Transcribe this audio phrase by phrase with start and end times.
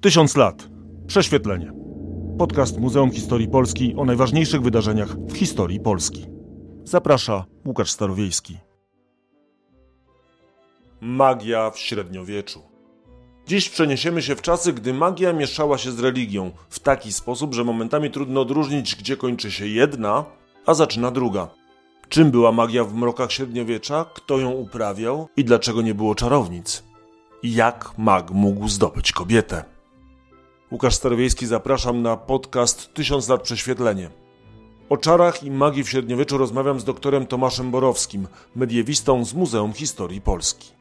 [0.00, 0.68] Tysiąc lat.
[1.06, 1.72] Prześwietlenie.
[2.38, 6.26] Podcast Muzeum Historii Polski o najważniejszych wydarzeniach w historii Polski.
[6.84, 8.58] Zaprasza Łukasz Starowiejski.
[11.00, 12.62] Magia w średniowieczu.
[13.46, 17.64] Dziś przeniesiemy się w czasy, gdy magia mieszała się z religią w taki sposób, że
[17.64, 20.24] momentami trudno odróżnić, gdzie kończy się jedna,
[20.66, 21.48] a zaczyna druga.
[22.08, 26.82] Czym była magia w mrokach średniowiecza, kto ją uprawiał i dlaczego nie było czarownic?
[27.42, 29.75] Jak mag mógł zdobyć kobietę?
[30.72, 34.10] Łukasz Starowiejski, zapraszam na podcast Tysiąc lat prześwietlenie.
[34.88, 40.20] O czarach i magii w średniowieczu rozmawiam z doktorem Tomaszem Borowskim, mediewistą z Muzeum Historii
[40.20, 40.72] Polski.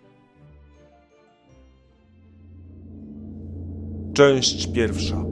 [4.13, 5.23] Część pierwsza.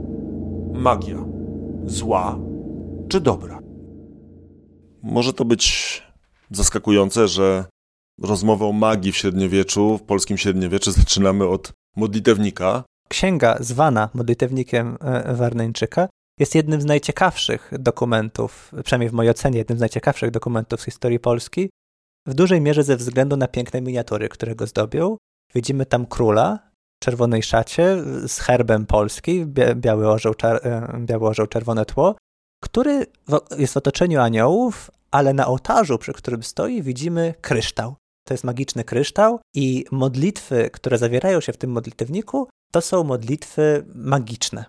[0.73, 1.25] Magia.
[1.85, 2.39] Zła
[3.09, 3.59] czy dobra?
[5.03, 6.03] Może to być
[6.51, 7.65] zaskakujące, że
[8.21, 12.83] rozmowę o magii w średniowieczu, w polskim średniowieczu zaczynamy od modlitewnika.
[13.09, 16.07] Księga zwana modlitewnikiem e, Warneńczyka
[16.39, 21.19] jest jednym z najciekawszych dokumentów, przynajmniej w mojej ocenie, jednym z najciekawszych dokumentów z historii
[21.19, 21.69] Polski,
[22.27, 25.17] w dużej mierze ze względu na piękne miniatury, które go zdobią.
[25.55, 26.59] Widzimy tam króla
[27.01, 32.15] w czerwonej szacie z herbem Polski, biały orzeł, e, biały orzeł czerwone tło,
[32.63, 33.05] który
[33.57, 37.95] jest w otoczeniu aniołów, ale na ołtarzu, przy którym stoi, widzimy kryształ.
[38.27, 43.85] To jest magiczny kryształ i modlitwy, które zawierają się w tym modlitewniku, to są modlitwy
[43.95, 44.65] magiczne.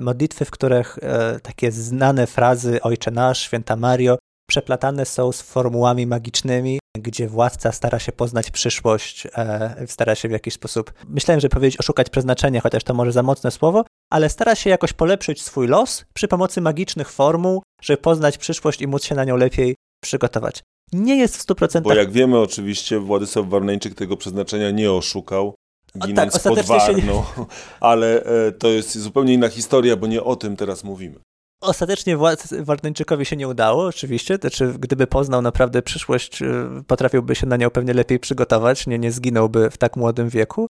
[0.00, 6.06] Modlitwy, w których e, takie znane frazy Ojcze Nasz, Święta Mario przeplatane są z formułami
[6.06, 11.48] magicznymi, gdzie władca stara się poznać przyszłość, e, stara się w jakiś sposób, myślałem, że
[11.48, 15.68] powiedzieć oszukać przeznaczenie, chociaż to może za mocne słowo, ale stara się jakoś polepszyć swój
[15.68, 20.62] los przy pomocy magicznych formuł, żeby poznać przyszłość i móc się na nią lepiej przygotować.
[20.92, 21.82] Nie jest w 100%.
[21.82, 25.54] Bo jak wiemy, oczywiście Władysław Warneńczyk tego przeznaczenia nie oszukał,
[25.98, 27.44] ginąc tak, pod Warną, nie...
[27.80, 31.20] ale e, to jest zupełnie inna historia, bo nie o tym teraz mówimy.
[31.60, 32.16] Ostatecznie
[32.60, 34.36] Warneńczykowi się nie udało, oczywiście.
[34.40, 36.46] Znaczy, gdyby poznał naprawdę przyszłość, e,
[36.86, 40.66] potrafiłby się na nią pewnie lepiej przygotować, nie, nie zginąłby w tak młodym wieku.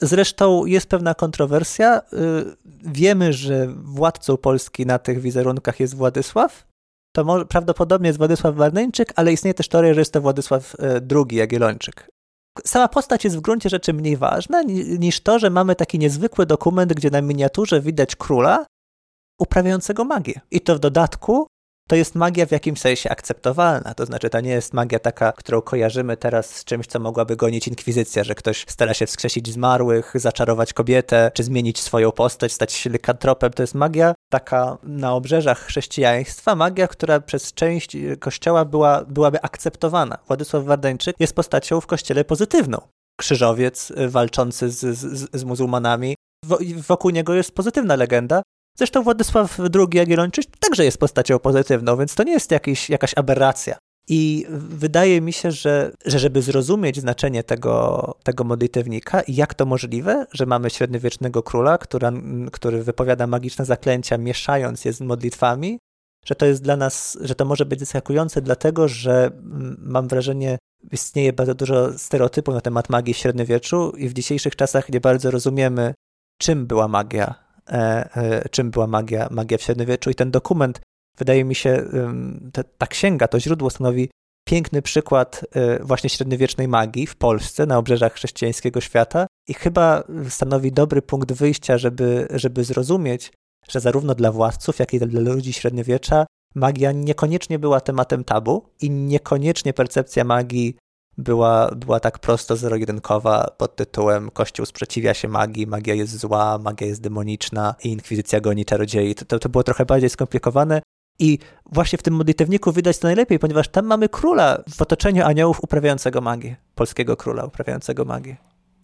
[0.00, 2.00] Zresztą jest pewna kontrowersja.
[2.00, 6.66] Y, wiemy, że władcą Polski na tych wizerunkach jest Władysław.
[7.12, 10.76] To może, prawdopodobnie jest Władysław Warneńczyk, ale istnieje też teoria, że jest to Władysław
[11.10, 12.08] II Jagiellończyk.
[12.64, 14.62] Sama postać jest w gruncie rzeczy mniej ważna
[14.98, 18.66] niż to, że mamy taki niezwykły dokument, gdzie na miniaturze widać króla
[19.40, 20.40] uprawiającego magię.
[20.50, 21.46] I to w dodatku
[21.88, 23.94] to jest magia w jakimś sensie akceptowalna.
[23.94, 27.68] To znaczy, to nie jest magia taka, którą kojarzymy teraz z czymś, co mogłaby gonić
[27.68, 32.90] inkwizycja, że ktoś stara się wskrzesić zmarłych, zaczarować kobietę, czy zmienić swoją postać, stać się
[32.90, 33.52] lykantropem.
[33.52, 40.18] To jest magia taka na obrzeżach chrześcijaństwa, magia, która przez część kościoła była, byłaby akceptowana.
[40.26, 42.78] Władysław Wardańczyk jest postacią w kościele pozytywną.
[43.20, 46.14] Krzyżowiec walczący z, z, z muzułmanami,
[46.76, 48.42] wokół niego jest pozytywna legenda,
[48.78, 53.78] Zresztą Władysław II Jagiellończyk także jest postacią pozytywną, więc to nie jest jakiś, jakaś aberracja.
[54.08, 59.66] I wydaje mi się, że, że żeby zrozumieć znaczenie tego, tego modlitewnika i jak to
[59.66, 62.12] możliwe, że mamy średniowiecznego króla, która,
[62.52, 65.78] który wypowiada magiczne zaklęcia, mieszając je z modlitwami,
[66.24, 69.30] że to jest dla nas, że to może być zaskakujące, dlatego że
[69.78, 70.58] mam wrażenie,
[70.92, 75.30] istnieje bardzo dużo stereotypów na temat magii w średniowieczu i w dzisiejszych czasach nie bardzo
[75.30, 75.94] rozumiemy,
[76.38, 80.10] czym była magia E, e, czym była magia, magia w średniowieczu.
[80.10, 80.80] I ten dokument,
[81.18, 81.84] wydaje mi się,
[82.52, 84.08] ta, ta księga, to źródło stanowi
[84.44, 90.72] piękny przykład e, właśnie średniowiecznej magii w Polsce, na obrzeżach chrześcijańskiego świata i chyba stanowi
[90.72, 93.32] dobry punkt wyjścia, żeby, żeby zrozumieć,
[93.68, 98.90] że zarówno dla władców, jak i dla ludzi średniowiecza magia niekoniecznie była tematem tabu i
[98.90, 100.76] niekoniecznie percepcja magii
[101.18, 106.86] była, była tak prosto zero-jedynkowa pod tytułem Kościół sprzeciwia się magii, magia jest zła, magia
[106.86, 109.14] jest demoniczna i inkwizycja goni czarodziei.
[109.14, 110.82] To, to, to było trochę bardziej skomplikowane
[111.18, 111.38] i
[111.72, 116.20] właśnie w tym modlitewniku widać to najlepiej, ponieważ tam mamy króla w otoczeniu aniołów uprawiającego
[116.20, 118.36] magię, polskiego króla uprawiającego magię,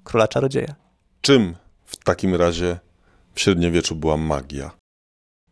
[0.04, 0.74] króla czarodzieja.
[1.20, 1.54] Czym
[1.84, 2.78] w takim razie
[3.34, 4.70] w średniowieczu była magia?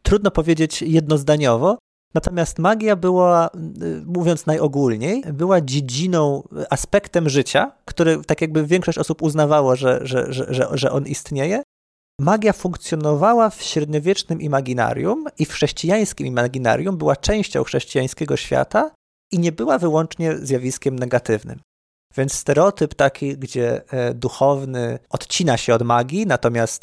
[0.03, 1.79] Trudno powiedzieć jednozdaniowo,
[2.15, 3.51] Natomiast magia była,
[3.83, 10.27] y, mówiąc najogólniej, była dziedziną, aspektem życia, który tak jakby większość osób uznawało, że, że,
[10.33, 11.63] że, że on istnieje.
[12.21, 18.91] Magia funkcjonowała w średniowiecznym imaginarium i w chrześcijańskim imaginarium była częścią chrześcijańskiego świata
[19.33, 21.61] i nie była wyłącznie zjawiskiem negatywnym.
[22.17, 26.83] Więc stereotyp taki, gdzie e, duchowny odcina się od magii, natomiast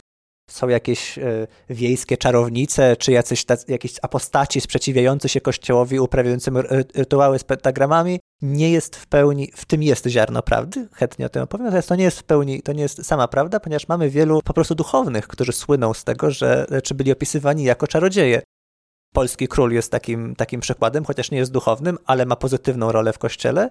[0.52, 6.58] są jakieś y, wiejskie czarownice, czy jacyś, jakieś apostaci sprzeciwiający się kościołowi, uprawiającym
[6.96, 11.44] rytuały z pentagramami, nie jest w pełni, w tym jest ziarno prawdy, chętnie o tym
[11.44, 14.42] opowiem, natomiast to nie jest w pełni, to nie jest sama prawda, ponieważ mamy wielu
[14.42, 18.42] po prostu duchownych, którzy słyną z tego, że czy byli opisywani jako czarodzieje.
[19.14, 23.18] Polski król jest takim, takim przykładem, chociaż nie jest duchownym, ale ma pozytywną rolę w
[23.18, 23.70] kościele.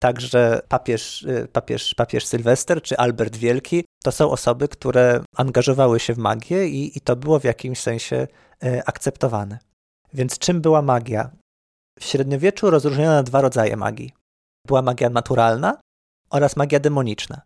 [0.00, 6.18] Także papież, papież, papież Sylwester czy Albert Wielki to są osoby, które angażowały się w
[6.18, 8.26] magię i, i to było w jakimś sensie
[8.64, 9.58] y, akceptowane.
[10.12, 11.30] Więc czym była magia?
[11.98, 14.12] W średniowieczu rozróżniono dwa rodzaje magii.
[14.66, 15.80] Była magia naturalna
[16.30, 17.42] oraz magia demoniczna.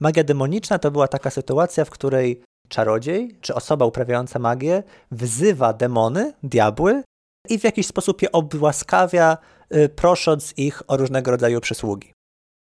[0.00, 6.32] Magia demoniczna to była taka sytuacja, w której czarodziej czy osoba uprawiająca magię wzywa demony,
[6.42, 7.02] diabły
[7.48, 9.38] i w jakiś sposób je obłaskawia,
[9.74, 12.15] y, prosząc ich o różnego rodzaju przysługi.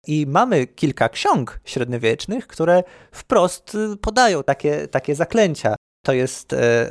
[0.07, 5.75] I mamy kilka ksiąg średniowiecznych, które wprost y, podają takie, takie zaklęcia.
[6.05, 6.89] To jest e,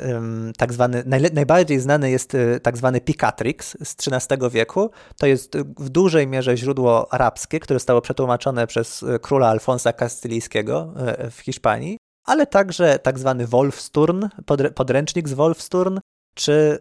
[0.59, 4.91] tak zwany, najbardziej znany jest e, tak zwany Picatrix z XIII wieku.
[5.19, 10.95] To jest w dużej mierze źródło arabskie, które zostało przetłumaczone przez króla Alfonsa Kastylijskiego
[11.31, 14.27] w Hiszpanii, ale także tak zwany Wolfsturn,
[14.75, 15.99] podręcznik z Wolfsturn,
[16.35, 16.79] czy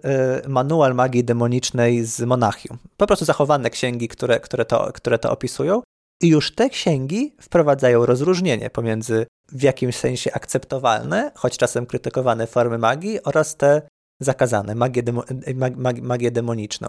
[0.47, 2.77] manual magii demonicznej z Monachium.
[2.97, 5.81] Po prostu zachowane księgi, które, które, to, które to opisują.
[6.21, 12.77] I już te księgi wprowadzają rozróżnienie pomiędzy w jakimś sensie akceptowalne, choć czasem krytykowane formy
[12.77, 13.81] magii oraz te
[14.19, 15.23] zakazane, magię, demo,
[15.75, 16.87] mag, magię demoniczną.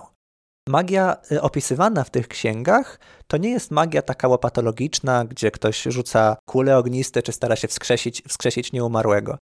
[0.69, 6.37] Magia y, opisywana w tych księgach to nie jest magia taka łopatologiczna, gdzie ktoś rzuca
[6.49, 9.39] kule ogniste czy stara się wskrzesić, wskrzesić nieumarłego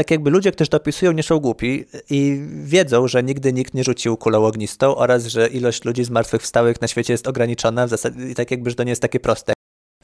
[0.00, 3.84] tak jakby ludzie, którzy to opisują, nie są głupi i wiedzą, że nigdy nikt nie
[3.84, 8.34] rzucił kulą ognistą oraz, że ilość ludzi zmartwychwstałych na świecie jest ograniczona, w zasadzie, i
[8.34, 9.52] tak jakby, że to nie jest takie proste.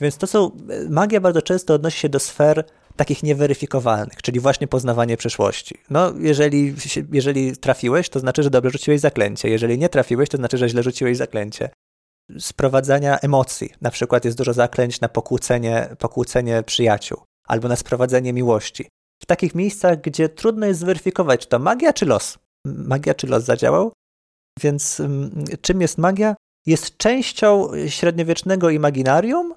[0.01, 0.51] Więc to są,
[0.91, 2.65] magia bardzo często odnosi się do sfer
[2.97, 5.75] takich nieweryfikowalnych, czyli właśnie poznawanie przyszłości.
[5.91, 6.75] No, jeżeli,
[7.13, 9.49] jeżeli trafiłeś, to znaczy, że dobrze rzuciłeś zaklęcie.
[9.49, 11.71] Jeżeli nie trafiłeś, to znaczy, że źle rzuciłeś zaklęcie.
[12.39, 13.71] Sprowadzania emocji.
[13.81, 18.89] Na przykład jest dużo zaklęć na pokłócenie, pokłócenie przyjaciół albo na sprowadzenie miłości
[19.23, 22.39] w takich miejscach, gdzie trudno jest zweryfikować, czy to magia czy los.
[22.67, 23.93] Magia czy los zadziałał.
[24.61, 26.37] Więc mm, czym jest magia?
[26.67, 29.55] Jest częścią średniowiecznego imaginarium,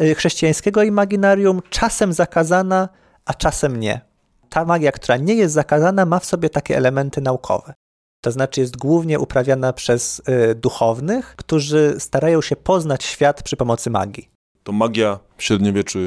[0.00, 2.88] y, chrześcijańskiego imaginarium, czasem zakazana,
[3.24, 4.00] a czasem nie.
[4.48, 7.74] Ta magia, która nie jest zakazana, ma w sobie takie elementy naukowe.
[8.20, 13.90] To znaczy jest głównie uprawiana przez y, duchownych, którzy starają się poznać świat przy pomocy
[13.90, 14.28] magii.
[14.62, 15.98] To magia w średniowieczu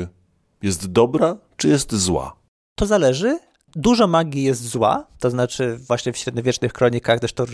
[0.61, 2.42] jest dobra czy jest zła?
[2.75, 3.39] To zależy.
[3.75, 7.45] Dużo magii jest zła, to znaczy właśnie w średniowiecznych kronikach, zresztą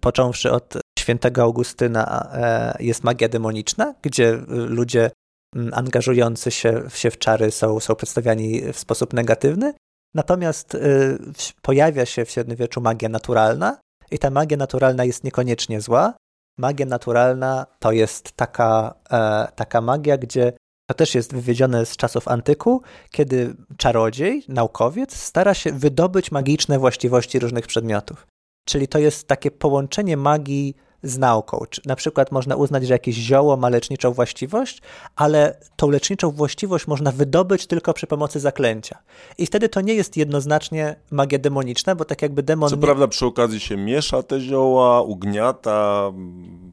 [0.00, 5.10] począwszy od świętego Augustyna, e, jest magia demoniczna, gdzie y, ludzie
[5.56, 9.74] mm, angażujący się, się w czary są, są przedstawiani w sposób negatywny.
[10.14, 11.18] Natomiast y,
[11.62, 13.78] pojawia się w średniowieczu magia naturalna
[14.10, 16.14] i ta magia naturalna jest niekoniecznie zła.
[16.58, 20.52] Magia naturalna to jest taka, e, taka magia, gdzie
[20.86, 27.38] to też jest wywiedzione z czasów antyku, kiedy czarodziej, naukowiec stara się wydobyć magiczne właściwości
[27.38, 28.26] różnych przedmiotów.
[28.64, 31.64] Czyli to jest takie połączenie magii z nauką.
[31.86, 34.82] Na przykład można uznać, że jakieś zioło ma leczniczą właściwość,
[35.16, 38.98] ale tą leczniczą właściwość można wydobyć tylko przy pomocy zaklęcia.
[39.38, 42.70] I wtedy to nie jest jednoznacznie magia demoniczna, bo tak jakby demon...
[42.70, 42.82] Co nie...
[42.82, 46.12] prawda przy okazji się miesza te zioła, ugniata,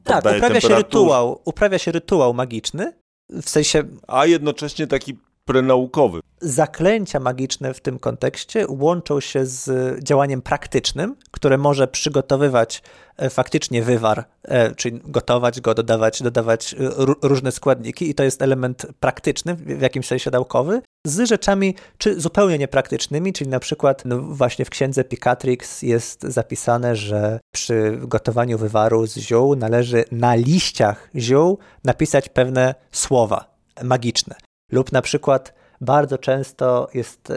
[0.04, 3.01] Tak, uprawia się rytuał, uprawia się rytuał magiczny,
[3.42, 3.84] w sensie.
[4.08, 6.20] A jednocześnie taki prenaukowy.
[6.40, 9.70] Zaklęcia magiczne w tym kontekście łączą się z
[10.04, 12.82] działaniem praktycznym, które może przygotowywać
[13.16, 16.76] e, faktycznie wywar, e, czyli gotować go, dodawać, dodawać e,
[17.22, 22.58] różne składniki i to jest element praktyczny, w jakimś sensie naukowy, z rzeczami czy zupełnie
[22.58, 29.06] niepraktycznymi, czyli na przykład no właśnie w księdze Picatrix jest zapisane, że przy gotowaniu wywaru
[29.06, 34.34] z ziół należy na liściach ziół napisać pewne słowa magiczne.
[34.72, 37.32] Lub na przykład bardzo często jest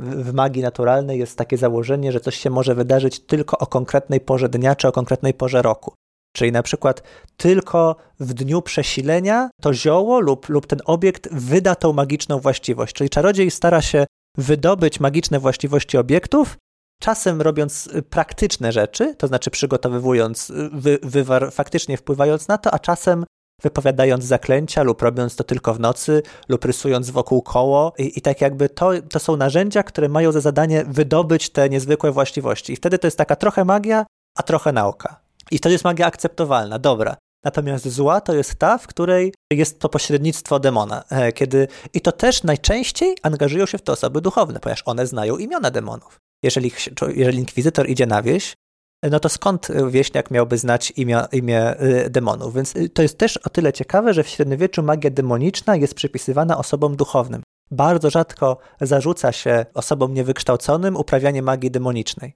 [0.00, 4.48] w magii naturalnej jest takie założenie, że coś się może wydarzyć tylko o konkretnej porze
[4.48, 5.94] dnia czy o konkretnej porze roku.
[6.36, 7.02] Czyli na przykład
[7.36, 12.94] tylko w dniu przesilenia to zioło lub, lub ten obiekt wyda tą magiczną właściwość.
[12.94, 14.06] Czyli czarodziej stara się
[14.38, 16.56] wydobyć magiczne właściwości obiektów,
[17.00, 23.24] czasem robiąc praktyczne rzeczy, to znaczy przygotowywując wy, wywar, faktycznie wpływając na to, a czasem
[23.62, 28.40] wypowiadając zaklęcia lub robiąc to tylko w nocy lub rysując wokół koło i, i tak
[28.40, 32.98] jakby to, to są narzędzia, które mają za zadanie wydobyć te niezwykłe właściwości i wtedy
[32.98, 34.06] to jest taka trochę magia,
[34.38, 35.20] a trochę nauka.
[35.50, 37.16] I to jest magia akceptowalna, dobra.
[37.44, 41.04] Natomiast zła to jest ta, w której jest to pośrednictwo demona.
[41.10, 45.36] E, kiedy, I to też najczęściej angażują się w to osoby duchowne, ponieważ one znają
[45.36, 46.16] imiona demonów.
[46.42, 46.72] Jeżeli,
[47.14, 48.54] jeżeli inkwizytor idzie na wieś,
[49.02, 52.54] no to skąd wieśniak miałby znać imię, imię y, demonów?
[52.54, 56.58] Więc y, to jest też o tyle ciekawe, że w średniowieczu magia demoniczna jest przypisywana
[56.58, 57.42] osobom duchownym.
[57.70, 62.34] Bardzo rzadko zarzuca się osobom niewykształconym uprawianie magii demonicznej.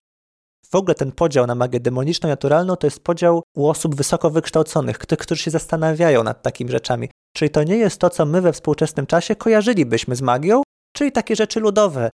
[0.71, 4.99] W ogóle ten podział na magię demoniczną, naturalną to jest podział u osób wysoko wykształconych,
[4.99, 7.11] tych, którzy się zastanawiają nad takimi rzeczami.
[7.37, 11.37] Czyli to nie jest to, co my we współczesnym czasie kojarzylibyśmy z magią, czyli takie
[11.37, 12.11] rzeczy ludowe,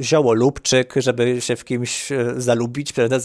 [0.00, 3.16] zioło lubczyk, żeby się w kimś e, zalubić, prawda,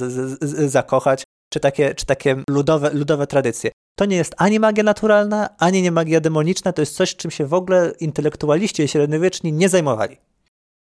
[0.67, 3.72] zakochać, czy takie, czy takie ludowe, ludowe tradycje.
[3.96, 7.46] To nie jest ani magia naturalna, ani nie magia demoniczna, to jest coś, czym się
[7.46, 10.17] w ogóle intelektualiści średniowieczni nie zajmowali.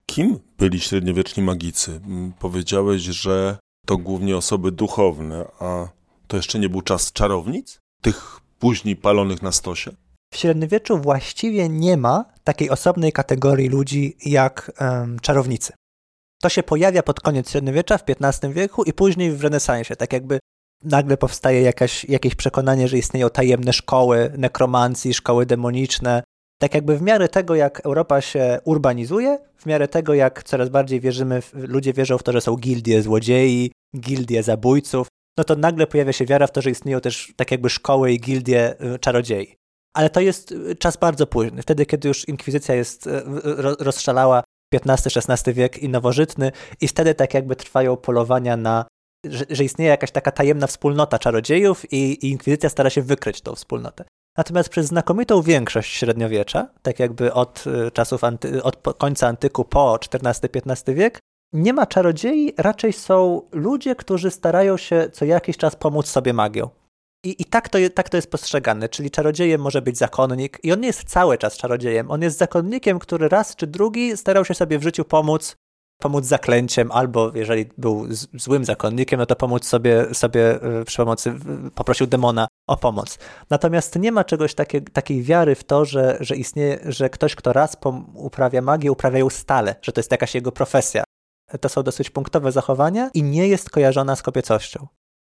[0.05, 2.01] Kim byli średniowieczni magicy?
[2.39, 5.87] Powiedziałeś, że to głównie osoby duchowne, a
[6.27, 7.79] to jeszcze nie był czas czarownic?
[8.01, 9.91] Tych później palonych na stosie?
[10.33, 15.73] W średniowieczu właściwie nie ma takiej osobnej kategorii ludzi jak um, czarownicy.
[16.41, 20.39] To się pojawia pod koniec średniowiecza w XV wieku i później w renesansie, tak jakby
[20.83, 26.23] nagle powstaje jakaś, jakieś przekonanie, że istnieją tajemne szkoły nekromancji, szkoły demoniczne.
[26.59, 30.99] Tak jakby w miarę tego, jak Europa się urbanizuje, w miarę tego, jak coraz bardziej
[30.99, 35.07] wierzymy, ludzie wierzą w to, że są gildie złodziei, gildie zabójców,
[35.37, 38.19] no to nagle pojawia się wiara w to, że istnieją też tak jakby szkoły i
[38.19, 39.58] gildie y, czarodziei
[39.93, 43.21] ale to jest y, czas bardzo późny, wtedy, kiedy już inkwizycja jest y,
[43.79, 44.43] rozszalała
[44.73, 48.85] XV-XVI wiek i nowożytny i wtedy tak jakby trwają polowania na,
[49.25, 53.55] że, że istnieje jakaś taka tajemna wspólnota czarodziejów i, i inkwizycja stara się wykryć tą
[53.55, 54.05] wspólnotę.
[54.37, 59.95] Natomiast przez znakomitą większość średniowiecza, tak jakby od y, czasów anty, od końca antyku po
[59.95, 61.19] XIV-XV wiek,
[61.53, 66.69] nie ma czarodziei, raczej są ludzie, którzy starają się co jakiś czas pomóc sobie magią.
[67.23, 70.79] I, i tak, to, tak to jest postrzegane, czyli czarodziejem może być zakonnik i on
[70.79, 74.79] nie jest cały czas czarodziejem, on jest zakonnikiem, który raz czy drugi starał się sobie
[74.79, 75.55] w życiu pomóc,
[76.01, 81.35] pomóc zaklęciem, albo jeżeli był złym zakonnikiem, no to pomóc sobie, sobie e, przy pomocy,
[81.75, 83.19] poprosił demona o pomoc.
[83.49, 87.53] Natomiast nie ma czegoś takie, takiej wiary w to, że, że istnieje, że ktoś, kto
[87.53, 87.77] raz
[88.13, 91.03] uprawia magię, uprawia ją stale, że to jest jakaś jego profesja.
[91.61, 94.87] To są dosyć punktowe zachowania i nie jest kojarzona z kobiecością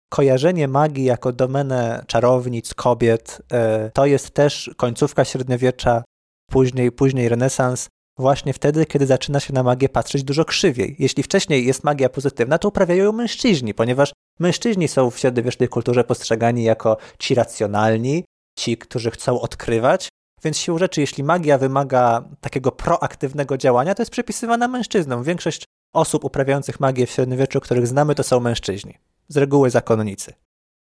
[0.08, 6.04] kojarzenie magii jako domenę czarownic, kobiet, e, to jest też końcówka średniowiecza,
[6.50, 7.88] później, później renesans,
[8.18, 10.96] właśnie wtedy, kiedy zaczyna się na magię patrzeć dużo krzywiej.
[10.98, 16.04] Jeśli wcześniej jest magia pozytywna, to uprawiają ją mężczyźni, ponieważ mężczyźni są w średniowiecznej kulturze
[16.04, 18.24] postrzegani jako ci racjonalni,
[18.58, 20.08] ci, którzy chcą odkrywać,
[20.44, 25.22] więc siłą rzeczy, jeśli magia wymaga takiego proaktywnego działania, to jest przypisywana mężczyznom.
[25.22, 30.32] Większość osób uprawiających magię w średniowieczu, których znamy, to są mężczyźni z reguły zakonnicy.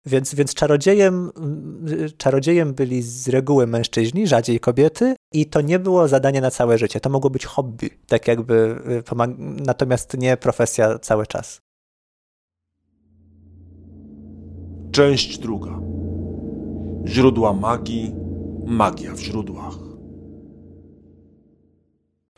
[0.05, 1.31] Więc, więc czarodziejem,
[2.17, 6.99] czarodziejem byli z reguły mężczyźni, rzadziej kobiety, i to nie było zadanie na całe życie.
[6.99, 8.53] To mogło być hobby, tak jakby,
[8.89, 9.03] y,
[9.65, 11.61] natomiast nie profesja cały czas.
[14.91, 15.79] Część druga.
[17.05, 18.15] Źródła magii,
[18.65, 19.75] magia w źródłach.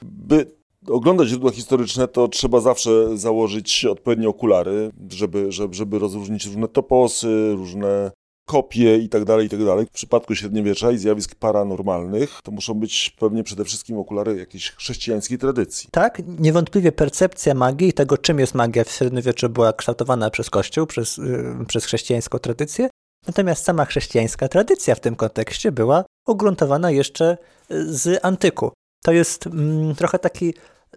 [0.01, 6.67] By oglądać źródła historyczne, to trzeba zawsze założyć odpowiednie okulary, żeby, żeby, żeby rozróżnić różne
[6.67, 8.11] toposy, różne
[8.45, 9.85] kopie i tak dalej, i tak dalej.
[9.85, 15.37] W przypadku średniowiecza i zjawisk paranormalnych to muszą być pewnie przede wszystkim okulary jakiejś chrześcijańskiej
[15.37, 15.89] tradycji.
[15.91, 20.87] Tak, niewątpliwie percepcja magii i tego, czym jest magia w średniowieczu była kształtowana przez Kościół,
[20.87, 22.89] przez, yy, przez chrześcijańską tradycję.
[23.27, 27.37] Natomiast sama chrześcijańska tradycja w tym kontekście była ugruntowana jeszcze
[27.69, 28.71] z antyku.
[29.03, 30.53] To jest mm, trochę taki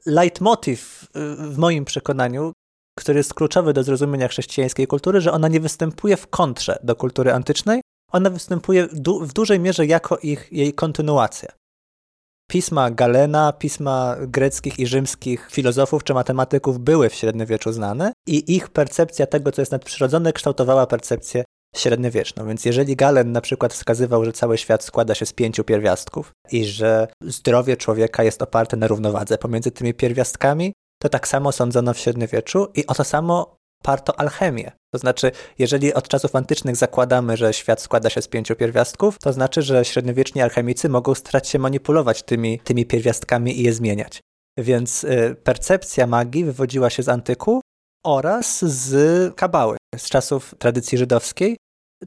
[0.07, 2.53] leitmotiv y, w moim przekonaniu,
[2.99, 7.33] który jest kluczowy do zrozumienia chrześcijańskiej kultury, że ona nie występuje w kontrze do kultury
[7.33, 7.81] antycznej,
[8.13, 11.49] ona występuje du w dużej mierze jako ich, jej kontynuacja.
[12.51, 18.69] Pisma Galena, pisma greckich i rzymskich filozofów czy matematyków były w średniowieczu znane i ich
[18.69, 21.45] percepcja tego, co jest nadprzyrodzone, kształtowała percepcję
[21.77, 22.47] średniowieczną.
[22.47, 26.65] Więc jeżeli Galen na przykład wskazywał, że cały świat składa się z pięciu pierwiastków i
[26.65, 31.99] że zdrowie człowieka jest oparte na równowadze pomiędzy tymi pierwiastkami, to tak samo sądzono w
[31.99, 34.73] średniowieczu i o to samo parto alchemię.
[34.95, 39.33] To znaczy, jeżeli od czasów antycznych zakładamy, że świat składa się z pięciu pierwiastków, to
[39.33, 44.21] znaczy, że średniowieczni alchemicy mogą starać się manipulować tymi, tymi pierwiastkami i je zmieniać.
[44.59, 47.61] Więc y, percepcja magii wywodziła się z antyku
[48.07, 51.57] oraz z kabały, z czasów tradycji żydowskiej,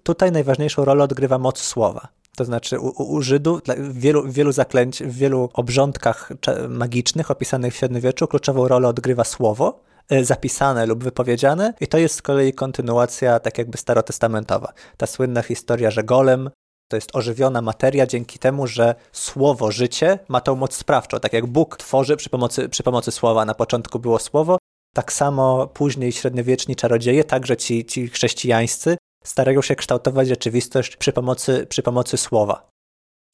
[0.03, 2.07] Tutaj najważniejszą rolę odgrywa moc słowa.
[2.37, 6.29] To znaczy u, u Żydów w wielu, wielu zaklęć, w wielu obrządkach
[6.69, 9.79] magicznych opisanych w średniowieczu kluczową rolę odgrywa słowo,
[10.09, 14.73] e, zapisane lub wypowiedziane i to jest z kolei kontynuacja tak jakby starotestamentowa.
[14.97, 16.49] Ta słynna historia, że golem
[16.87, 21.19] to jest ożywiona materia dzięki temu, że słowo życie ma tą moc sprawczą.
[21.19, 24.57] Tak jak Bóg tworzy przy pomocy, przy pomocy słowa, na początku było słowo,
[24.93, 31.65] tak samo później średniowieczni czarodzieje, także ci, ci chrześcijańscy, starają się kształtować rzeczywistość przy pomocy,
[31.69, 32.69] przy pomocy słowa.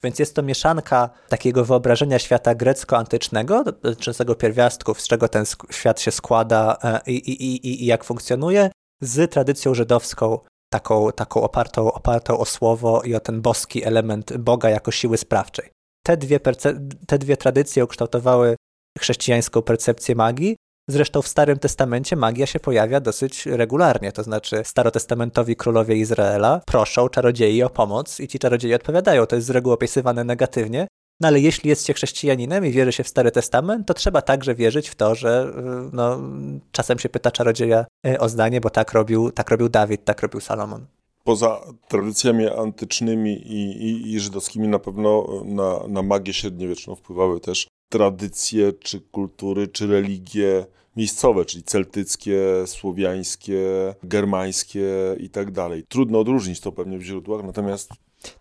[0.03, 6.11] Więc jest to mieszanka takiego wyobrażenia świata grecko-antycznego, dotyczącego pierwiastków, z czego ten świat się
[6.11, 8.71] składa e, i, i, i, i jak funkcjonuje,
[9.01, 10.39] z tradycją żydowską,
[10.73, 15.69] taką, taką opartą, opartą o słowo i o ten boski element Boga jako siły sprawczej.
[16.03, 16.39] Te dwie,
[17.07, 18.55] te dwie tradycje ukształtowały
[18.99, 20.55] chrześcijańską percepcję magii,
[20.87, 27.09] Zresztą w Starym Testamencie magia się pojawia dosyć regularnie, to znaczy starotestamentowi królowie Izraela proszą
[27.09, 29.25] czarodziei o pomoc i ci czarodzieje odpowiadają.
[29.25, 30.87] To jest z reguły opisywane negatywnie,
[31.19, 34.55] no ale jeśli jest się chrześcijaninem i wierzy się w Stary Testament, to trzeba także
[34.55, 35.53] wierzyć w to, że
[35.87, 36.19] y, no,
[36.71, 40.41] czasem się pyta czarodzieja y, o zdanie, bo tak robił, tak robił Dawid, tak robił
[40.41, 40.85] Salomon.
[41.23, 47.67] Poza tradycjami antycznymi i, i, i żydowskimi na pewno na, na magię średniowieczną wpływały też
[47.97, 53.61] tradycje, czy kultury, czy religie miejscowe, czyli celtyckie, słowiańskie,
[54.03, 55.83] germańskie i tak dalej.
[55.89, 57.89] Trudno odróżnić to pewnie w źródłach, natomiast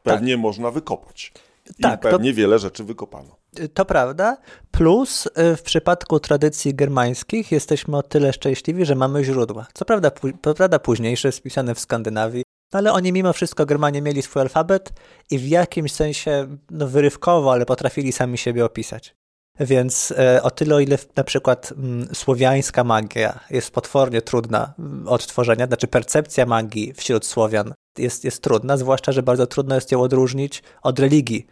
[0.03, 0.43] pewnie tak.
[0.43, 1.33] można wykopać.
[1.79, 3.37] I tak, pewnie to, wiele rzeczy wykopano.
[3.75, 4.37] To prawda.
[4.71, 9.67] Plus y, w przypadku tradycji germańskich jesteśmy o tyle szczęśliwi, że mamy źródła.
[9.75, 10.11] Co prawda,
[10.45, 12.43] co prawda późniejsze, spisane w Skandynawii,
[12.73, 14.93] ale oni mimo wszystko, Germanie, mieli swój alfabet
[15.31, 19.15] i w jakimś sensie no, wyrywkowo, ale potrafili sami siebie opisać.
[19.61, 25.09] Więc e, o tyle, o ile na przykład mm, słowiańska magia jest potwornie trudna mm,
[25.09, 30.01] odtworzenia, znaczy percepcja magii wśród Słowian jest, jest trudna, zwłaszcza, że bardzo trudno jest ją
[30.01, 31.47] odróżnić od religii.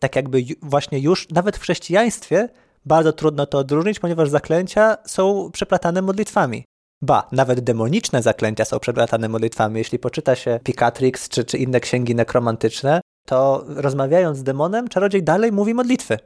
[0.00, 2.48] Tak jakby właśnie już, nawet w chrześcijaństwie,
[2.84, 6.64] bardzo trudno to odróżnić, ponieważ zaklęcia są przeplatane modlitwami.
[7.02, 9.78] Ba, nawet demoniczne zaklęcia są przeplatane modlitwami.
[9.78, 15.52] Jeśli poczyta się Picatrix czy, czy inne księgi nekromantyczne, to rozmawiając z demonem, czarodziej dalej
[15.52, 16.18] mówi modlitwy.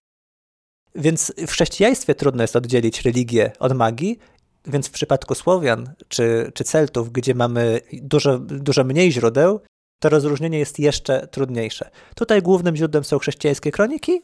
[0.94, 4.18] Więc w chrześcijaństwie trudno jest oddzielić religię od magii,
[4.66, 9.60] więc w przypadku Słowian czy, czy Celtów, gdzie mamy dużo, dużo mniej źródeł,
[9.98, 11.90] to rozróżnienie jest jeszcze trudniejsze.
[12.14, 14.22] Tutaj głównym źródłem są chrześcijańskie kroniki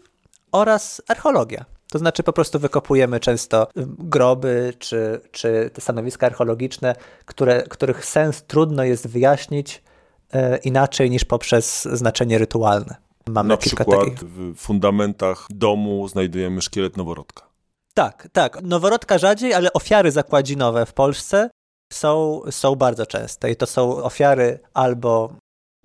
[0.53, 1.65] oraz archeologia.
[1.91, 3.69] To znaczy po prostu wykopujemy często
[3.99, 6.95] groby czy, czy te stanowiska archeologiczne,
[7.25, 9.83] które, których sens trudno jest wyjaśnić
[10.33, 13.06] e, inaczej niż poprzez znaczenie rytualne.
[13.29, 14.19] Mamy Na przykład takich...
[14.19, 17.47] w fundamentach domu znajdujemy szkielet noworodka.
[17.95, 18.63] Tak, tak.
[18.63, 21.51] Noworodka rzadziej, ale ofiary zakładzinowe w Polsce
[21.93, 25.33] są, są bardzo częste i to są ofiary albo,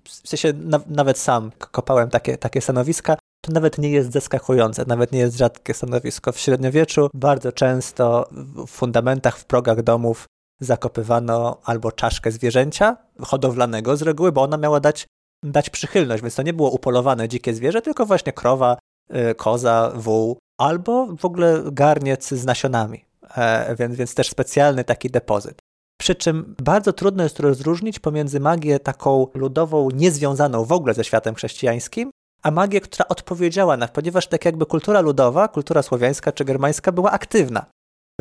[0.04, 5.12] w sensie na, nawet sam kopałem takie, takie stanowiska, to nawet nie jest zaskakujące, nawet
[5.12, 6.32] nie jest rzadkie stanowisko.
[6.32, 8.28] W średniowieczu bardzo często
[8.66, 10.26] w fundamentach, w progach domów
[10.60, 15.06] zakopywano albo czaszkę zwierzęcia hodowlanego z reguły, bo ona miała dać
[15.42, 18.78] dać przychylność, więc to nie było upolowane dzikie zwierzę, tylko właśnie krowa,
[19.30, 23.04] y, koza, wół, albo w ogóle garniec z nasionami,
[23.36, 25.58] e, więc, więc też specjalny taki depozyt.
[26.00, 31.34] Przy czym bardzo trudno jest rozróżnić pomiędzy magię taką ludową, niezwiązaną w ogóle ze światem
[31.34, 32.10] chrześcijańskim,
[32.42, 37.10] a magię, która odpowiedziała na, ponieważ tak jakby kultura ludowa, kultura słowiańska czy germańska była
[37.10, 37.66] aktywna.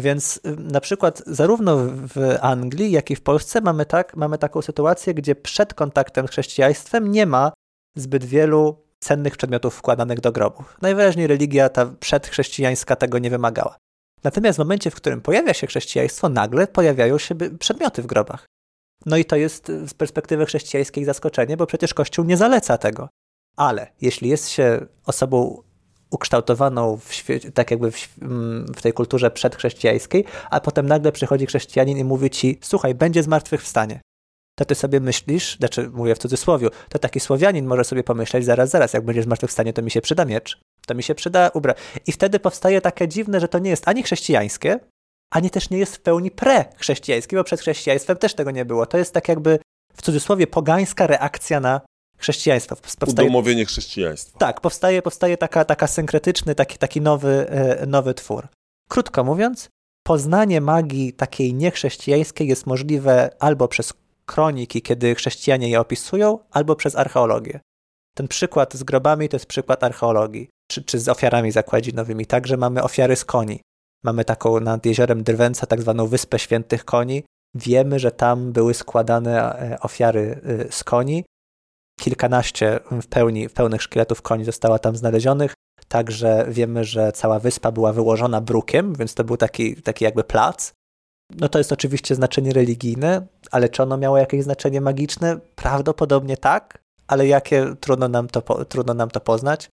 [0.02, 4.62] Więc y, na przykład zarówno w Anglii, jak i w Polsce mamy, tak, mamy taką
[4.62, 7.52] sytuację, gdzie przed kontaktem z chrześcijaństwem nie ma
[7.96, 10.78] zbyt wielu cennych przedmiotów wkładanych do grobów.
[10.82, 13.78] Najwyraźniej religia ta przedchrześcijańska tego nie wymagała.
[14.24, 18.46] Natomiast w momencie, w którym pojawia się chrześcijaństwo, nagle pojawiają się przedmioty w grobach.
[19.06, 23.10] No i to jest y, z perspektywy chrześcijańskiej zaskoczenie, bo przecież Kościół nie zaleca tego.
[23.58, 25.64] Ale jeśli jest się osobą
[26.12, 31.98] ukształtowaną w tak jakby w, mm, w tej kulturze przedchrześcijańskiej, a potem nagle przychodzi chrześcijanin
[31.98, 34.02] i mówi ci, słuchaj, będzie zmartwychwstanie.
[34.60, 38.70] To ty sobie myślisz, znaczy mówię w cudzysłowie, to taki Słowianin może sobie pomyśleć, zaraz,
[38.70, 41.74] zaraz, jak będzie zmartwychwstanie, to mi się przyda miecz, to mi się przyda ubra.
[42.08, 44.80] I wtedy powstaje takie dziwne, że to nie jest ani chrześcijańskie,
[45.32, 48.86] ani też nie jest w pełni pre-chrześcijańskie, bo przed chrześcijaństwem też tego nie było.
[48.86, 49.60] To jest tak jakby
[49.94, 51.82] w cudzysłowie pogańska reakcja na
[52.22, 52.76] chrześcijaństwa.
[52.76, 54.40] Powstaje, Udomowienie chrześcijaństwa.
[54.40, 58.48] Tak, powstaje, powstaje taka, taka synkretyczny, taki, taki nowy, e, nowy twór.
[58.90, 59.70] Krótko mówiąc,
[60.04, 63.94] poznanie magii takiej niechrześcijańskiej jest możliwe albo przez
[64.26, 67.60] kroniki, kiedy chrześcijanie je opisują, albo przez archeologię.
[68.16, 72.26] Ten przykład z grobami to jest przykład archeologii, czy, czy z ofiarami zakładzinowymi.
[72.26, 73.62] Także mamy ofiary z koni.
[74.04, 77.24] Mamy taką nad jeziorem Drwęca, tak zwaną Wyspę Świętych Koni.
[77.56, 81.24] Wiemy, że tam były składane e, ofiary e, z koni
[82.02, 85.54] kilkanaście w pełni, w pełnych szkieletów koni została tam znalezionych.
[85.88, 90.74] Także wiemy, że cała wyspa była wyłożona brukiem, więc to był taki, taki jakby plac.
[91.40, 95.40] no to jest oczywiście znaczenie religijne, ale czy ono miało jakieś znaczenie magiczne?
[95.56, 99.70] Prawdopodobnie tak, ale jakie trudno nam to, trudno nam to poznać.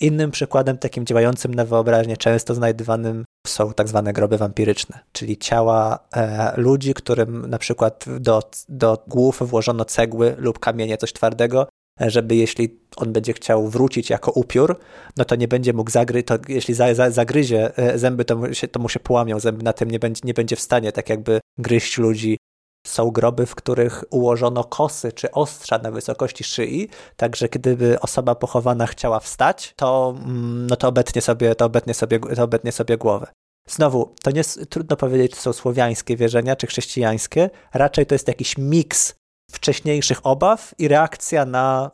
[0.00, 5.98] Innym przykładem takim działającym na wyobraźnię, często znajdywanym są tak zwane groby wampiryczne, czyli ciała
[6.16, 11.66] e, ludzi, którym na przykład do, do głów włożono cegły lub kamienie, coś twardego,
[12.00, 14.78] żeby jeśli on będzie chciał wrócić jako upiór,
[15.16, 18.54] no to nie będzie mógł zagryźć, to jeśli za, za, zagryzie e, zęby, to mu,
[18.54, 21.08] się, to mu się połamią zęby, na tym nie będzie, nie będzie w stanie tak
[21.08, 22.38] jakby gryźć ludzi.
[22.86, 28.86] Są groby, w których ułożono kosy czy ostrza na wysokości szyi, także gdyby osoba pochowana
[28.86, 33.26] chciała wstać, to, mm, no to, obetnie, sobie, to, obetnie, sobie, to obetnie sobie głowę.
[33.68, 37.50] Znowu, to nie trudno powiedzieć, czy są słowiańskie wierzenia, czy chrześcijańskie.
[37.74, 39.14] Raczej to jest jakiś miks
[39.52, 41.90] wcześniejszych obaw i reakcja na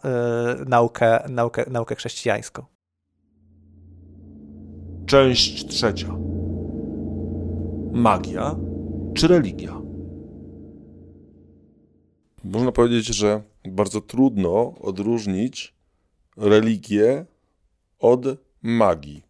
[0.63, 2.65] y, naukę, naukę, naukę chrześcijańską.
[5.07, 6.09] Część trzecia.
[7.93, 8.57] Magia
[9.15, 9.80] czy religia?
[12.45, 15.75] Można powiedzieć, że bardzo trudno odróżnić
[16.37, 17.27] religię
[17.99, 18.27] od
[18.63, 19.23] magii.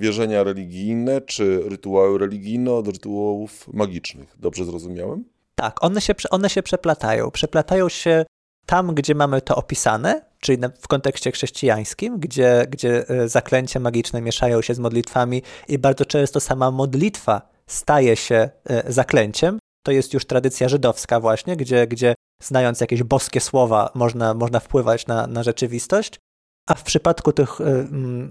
[0.00, 4.36] Wierzenia religijne czy rytuały religijne od rytuałów magicznych.
[4.38, 5.24] Dobrze zrozumiałem?
[5.54, 7.30] Tak, one się, one się przeplatają.
[7.30, 8.24] Przeplatają się
[8.66, 14.62] tam, gdzie mamy to opisane, czyli w kontekście chrześcijańskim, gdzie, gdzie e, zaklęcia magiczne mieszają
[14.62, 19.58] się z modlitwami i bardzo często sama modlitwa staje się e, zaklęciem.
[19.82, 25.06] To jest już tradycja żydowska właśnie, gdzie, gdzie znając jakieś boskie słowa można, można wpływać
[25.06, 26.20] na, na rzeczywistość.
[26.68, 27.64] A w przypadku tych y,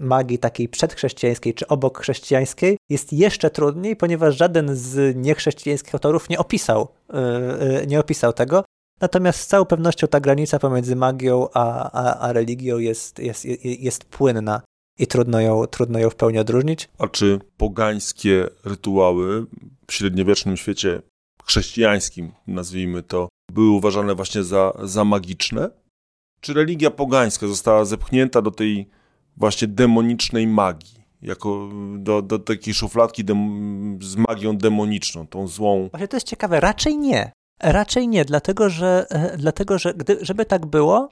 [0.00, 6.38] magii takiej przedchrześcijańskiej czy obok chrześcijańskiej jest jeszcze trudniej, ponieważ żaden z niechrześcijańskich autorów nie
[6.38, 8.64] opisał, y, y, nie opisał tego.
[9.00, 14.04] Natomiast z całą pewnością ta granica pomiędzy magią a, a, a religią jest, jest, jest
[14.04, 14.62] płynna
[14.98, 16.88] i trudno ją, trudno ją w pełni odróżnić.
[16.98, 19.46] A czy pogańskie rytuały
[19.86, 21.02] w średniowiecznym świecie
[21.44, 25.70] chrześcijańskim, nazwijmy to, były uważane właśnie za, za magiczne?
[26.40, 28.88] Czy religia pogańska została zepchnięta do tej
[29.36, 31.06] właśnie demonicznej magii?
[31.22, 35.88] Jako do, do takiej szufladki dem, z magią demoniczną, tą złą.
[35.90, 37.32] Właśnie to jest ciekawe, raczej nie.
[37.62, 41.08] Raczej nie, dlatego że, e, dlatego, że gdy, żeby tak było,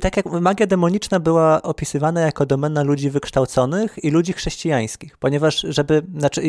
[0.00, 6.02] tak jak magia demoniczna była opisywana jako domena ludzi wykształconych i ludzi chrześcijańskich, ponieważ żeby,
[6.18, 6.42] znaczy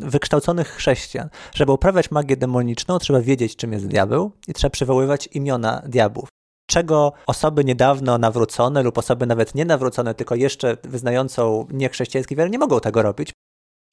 [0.00, 5.82] wykształconych chrześcijan, żeby uprawiać magię demoniczną, trzeba wiedzieć, czym jest diabeł i trzeba przywoływać imiona
[5.86, 6.28] diabłów
[6.66, 12.58] czego osoby niedawno nawrócone lub osoby nawet nie nawrócone, tylko jeszcze wyznającą niechrześcijański wiarę, nie
[12.58, 13.32] mogą tego robić.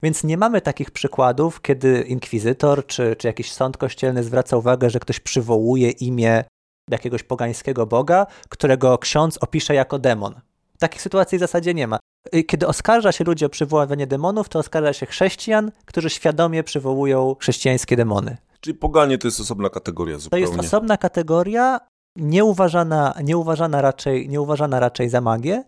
[0.03, 4.99] Więc nie mamy takich przykładów, kiedy inkwizytor czy, czy jakiś sąd kościelny zwraca uwagę, że
[4.99, 6.43] ktoś przywołuje imię
[6.89, 10.33] jakiegoś pogańskiego boga, którego ksiądz opisze jako demon.
[10.79, 11.99] Takich sytuacji w zasadzie nie ma.
[12.47, 17.95] Kiedy oskarża się ludzi o przywoływanie demonów, to oskarża się chrześcijan, którzy świadomie przywołują chrześcijańskie
[17.95, 18.37] demony.
[18.59, 20.45] Czyli poganie to jest osobna kategoria zupełnie.
[20.45, 21.79] To jest osobna kategoria,
[22.15, 25.63] nieuważana, nieuważana, raczej, nieuważana raczej za magię.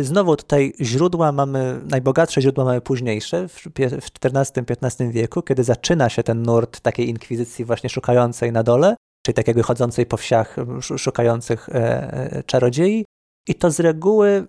[0.00, 3.66] Znowu tutaj źródła mamy, najbogatsze źródła mamy późniejsze, w
[4.24, 9.46] XIV-XV wieku, kiedy zaczyna się ten nurt takiej inkwizycji właśnie szukającej na dole, czyli tak
[9.46, 13.04] jakby chodzącej po wsiach, szukających e, e, czarodziei.
[13.48, 14.46] I to z reguły,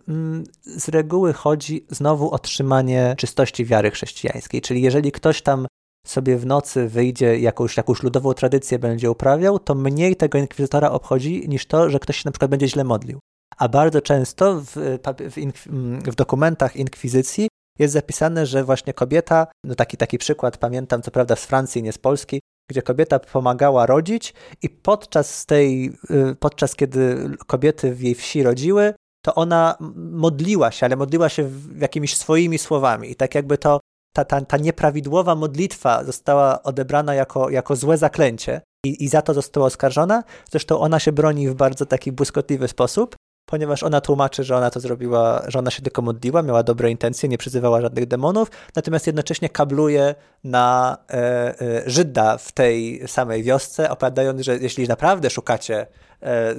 [0.64, 4.62] z reguły chodzi znowu o trzymanie czystości wiary chrześcijańskiej.
[4.62, 5.68] Czyli jeżeli ktoś tam
[6.08, 11.50] sobie w nocy wyjdzie, jakąś, jakąś ludową tradycję będzie uprawiał, to mniej tego inkwizytora obchodzi
[11.50, 13.20] niż to, że ktoś się na przykład będzie źle modlił.
[13.58, 15.68] A bardzo często w, w,
[16.12, 17.48] w dokumentach inkwizycji
[17.80, 21.94] jest zapisane, że właśnie kobieta, no taki, taki przykład pamiętam, co prawda z Francji, nie
[21.94, 22.40] z Polski,
[22.72, 25.92] gdzie kobieta pomagała rodzić i podczas tej,
[26.32, 28.94] y, podczas kiedy kobiety w jej wsi rodziły,
[29.26, 33.80] to ona modliła się, ale modliła się jakimiś swoimi słowami i tak jakby to
[34.14, 39.34] ta, ta, ta nieprawidłowa modlitwa została odebrana jako, jako złe zaklęcie i, i za to
[39.34, 40.24] została oskarżona.
[40.52, 43.16] Zresztą ona się broni w bardzo taki błyskotliwy sposób,
[43.52, 47.30] ponieważ ona tłumaczy, że ona to zrobiła, że ona się tylko modliła, miała dobre intencje,
[47.30, 51.14] nie przyzywała żadnych demonów, natomiast jednocześnie kabluje na e,
[51.62, 55.88] e, Żyda w tej samej wiosce, opowiadając, że jeśli naprawdę szukacie
[56.22, 56.56] e,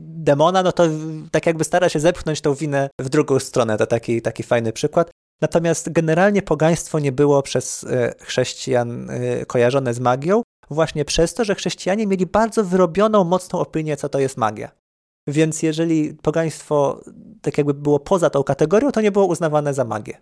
[0.00, 0.84] demona, no to
[1.30, 3.76] tak jakby stara się zepchnąć tą winę w drugą stronę.
[3.76, 5.10] To taki, taki fajny przykład.
[5.40, 11.44] Natomiast generalnie pogaństwo nie było przez e, chrześcijan e, kojarzone z magią, właśnie przez to,
[11.44, 14.85] że chrześcijanie mieli bardzo wyrobioną, mocną opinię, co to jest magia.
[15.26, 17.00] Więc jeżeli pogaństwo
[17.42, 20.18] tak jakby było poza tą kategorią, to nie było uznawane za magię.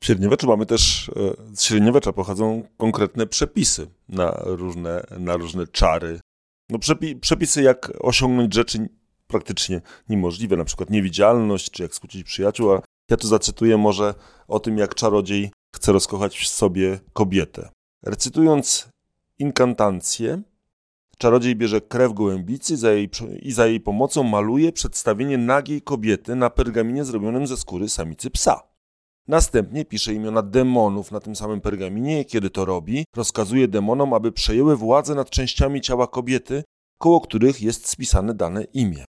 [0.00, 6.20] W średniowieczu mamy też, e, z średniowiecza pochodzą konkretne przepisy na różne, na różne czary.
[6.70, 8.88] No przepi, przepisy, jak osiągnąć rzeczy
[9.26, 14.14] praktycznie niemożliwe, na przykład niewidzialność, czy jak skłócić przyjaciół, a ja tu zacytuję może
[14.48, 17.68] o tym, jak czarodziej chce rozkochać w sobie kobietę.
[18.02, 18.88] Recytując
[19.38, 20.42] inkantancję.
[21.18, 23.10] Czarodziej bierze krew gołębicy za jej,
[23.42, 28.62] i za jej pomocą maluje przedstawienie nagiej kobiety na pergaminie zrobionym ze skóry samicy psa.
[29.28, 34.76] Następnie pisze imiona demonów na tym samym pergaminie kiedy to robi, rozkazuje demonom, aby przejęły
[34.76, 36.64] władzę nad częściami ciała kobiety,
[36.98, 39.04] koło których jest spisane dane imię.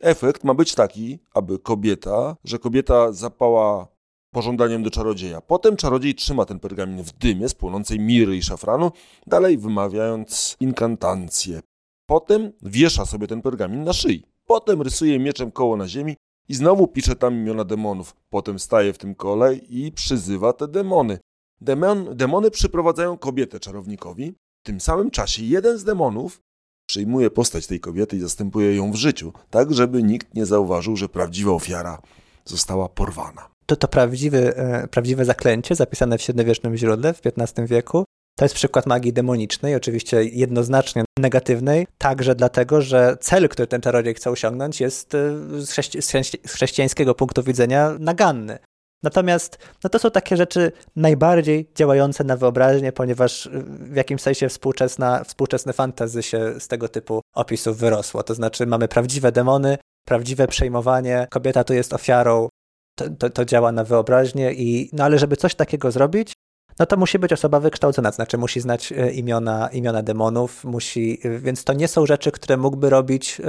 [0.00, 3.93] Efekt ma być taki, aby kobieta, że kobieta zapała
[4.34, 5.40] pożądaniem do czarodzieja.
[5.40, 8.92] Potem czarodziej trzyma ten pergamin w dymie z płonącej miry i szafranu,
[9.26, 11.60] dalej wymawiając inkantancję.
[12.06, 14.24] Potem wiesza sobie ten pergamin na szyi.
[14.46, 16.16] Potem rysuje mieczem koło na ziemi
[16.48, 18.16] i znowu pisze tam imiona demonów.
[18.30, 21.18] Potem staje w tym kole i przyzywa te demony.
[21.60, 24.34] Demon, demony przyprowadzają kobietę czarownikowi.
[24.62, 26.40] W tym samym czasie jeden z demonów
[26.86, 31.08] przyjmuje postać tej kobiety i zastępuje ją w życiu, tak żeby nikt nie zauważył, że
[31.08, 32.02] prawdziwa ofiara
[32.44, 33.53] została porwana.
[33.66, 38.04] To to prawdziwe, e, prawdziwe zaklęcie zapisane w średniowiecznym źródle w XV wieku.
[38.38, 44.14] To jest przykład magii demonicznej, oczywiście jednoznacznie negatywnej, także dlatego, że cel, który ten czarodziej
[44.14, 46.02] chce osiągnąć, jest e, z, chrześci
[46.46, 48.58] z chrześcijańskiego punktu widzenia naganny.
[49.04, 55.24] Natomiast no to są takie rzeczy najbardziej działające na wyobraźnię, ponieważ w jakimś sensie współczesna,
[55.24, 58.22] współczesne fantazy się z tego typu opisów wyrosło.
[58.22, 62.48] To znaczy mamy prawdziwe demony, prawdziwe przejmowanie, kobieta tu jest ofiarą,
[62.94, 66.32] to, to, to działa na wyobraźnię, i, no ale żeby coś takiego zrobić,
[66.78, 71.20] no to musi być osoba wykształcona, to znaczy musi znać e, imiona, imiona demonów, musi,
[71.38, 73.44] więc to nie są rzeczy, które mógłby robić e,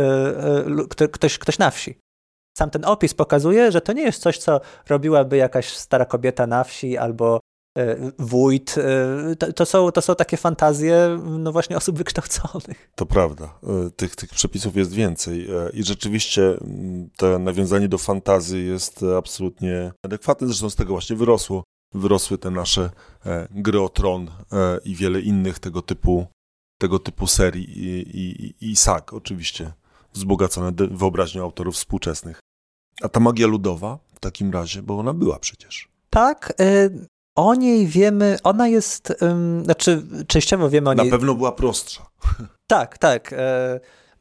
[1.03, 1.99] e, ktoś, ktoś na wsi.
[2.58, 6.63] Sam ten opis pokazuje, że to nie jest coś, co robiłaby jakaś stara kobieta na
[6.63, 7.39] wsi albo e,
[8.19, 8.77] wójt.
[8.77, 12.91] E, to, to, są, to są takie fantazje, no właśnie osób wykształconych.
[12.95, 13.59] To prawda.
[13.63, 19.91] E, tych, tych przepisów jest więcej i rzeczywiście mm, to nawiązanie do fantazy jest absolutnie
[20.05, 20.47] adekwatne.
[20.47, 21.63] Zresztą z tego właśnie wyrosło.
[21.93, 22.89] Wyrosły te nasze
[23.51, 24.31] gry o tron
[24.85, 26.27] i wiele innych tego typu,
[26.79, 29.73] tego typu serii i, i, i sag oczywiście
[30.13, 32.39] wzbogacone wyobraźnią autorów współczesnych.
[33.01, 35.89] A ta magia ludowa w takim razie, bo ona była przecież.
[36.09, 36.53] Tak,
[37.35, 39.15] o niej wiemy, ona jest, y,
[39.63, 41.05] znaczy częściowo wiemy o niej.
[41.05, 42.05] Na pewno była prostsza.
[42.67, 43.33] Tak, tak.
[43.33, 43.35] Y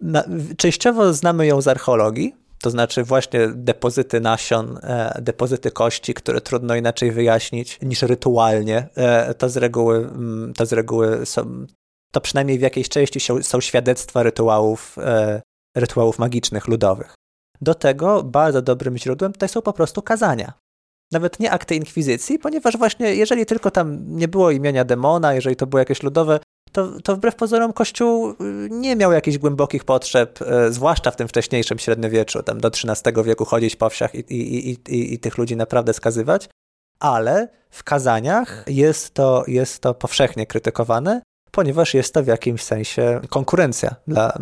[0.00, 0.24] na,
[0.57, 6.77] częściowo znamy ją z archeologii, to znaczy właśnie depozyty nasion, e, depozyty kości, które trudno
[6.77, 8.88] inaczej wyjaśnić niż rytualnie.
[8.94, 11.66] E, to z reguły, mm, to z reguły są,
[12.12, 15.42] to przynajmniej w jakiejś części są, są świadectwa rytuałów, e,
[15.77, 17.14] rytuałów magicznych, ludowych.
[17.61, 20.53] Do tego bardzo dobrym źródłem tutaj są po prostu kazania.
[21.12, 25.67] Nawet nie akty inkwizycji, ponieważ właśnie jeżeli tylko tam nie było imienia demona, jeżeli to
[25.67, 26.40] było jakieś ludowe,
[26.73, 28.35] to, to wbrew pozorom Kościół y,
[28.71, 33.45] nie miał jakichś głębokich potrzeb, y, zwłaszcza w tym wcześniejszym średniowieczu, tam do XIII wieku
[33.45, 36.49] chodzić po wsiach i, i, i, i tych ludzi naprawdę skazywać,
[37.01, 41.23] ale w kazaniach jest to, jest to powszechnie krytykowane
[41.55, 44.38] ponieważ jest to w jakimś sensie konkurencja dla,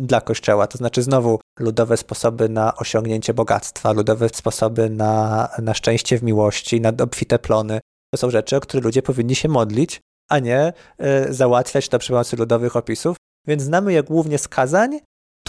[0.00, 0.66] dla Kościoła.
[0.66, 6.80] To znaczy, znowu ludowe sposoby na osiągnięcie bogactwa, ludowe sposoby na, na szczęście w miłości,
[6.80, 7.80] na obfite plony.
[8.14, 10.00] To są rzeczy, o które ludzie powinni się modlić,
[10.30, 10.72] a nie
[11.28, 13.16] y, załatwiać to przy pomocy ludowych opisów.
[13.46, 15.00] Więc znamy je głównie z kazań,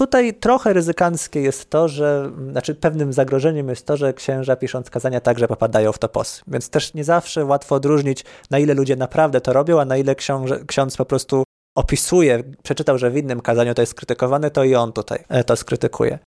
[0.02, 5.20] Tutaj trochę ryzykanckie jest to, że, znaczy pewnym zagrożeniem jest to, że księża pisząc kazania
[5.20, 6.42] także popadają w topos.
[6.48, 10.16] Więc też nie zawsze łatwo odróżnić, na ile ludzie naprawdę to robią, a na ile
[10.16, 11.44] książ, ksiądz po prostu
[11.76, 15.56] opisuje, przeczytał, że w innym kazaniu to jest skrytykowane, to i on tutaj e, to
[15.56, 16.20] skrytykuje.